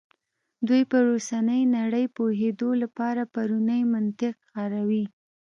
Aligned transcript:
دوی 0.67 0.81
پر 0.91 1.03
اوسنۍ 1.13 1.61
نړۍ 1.77 2.05
پوهېدو 2.15 2.69
لپاره 2.83 3.21
پرونی 3.33 3.81
منطق 3.93 4.35
کاروي. 4.53 5.05